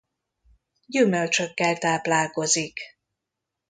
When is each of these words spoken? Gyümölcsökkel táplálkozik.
Gyümölcsökkel 0.87 1.77
táplálkozik. 1.77 2.79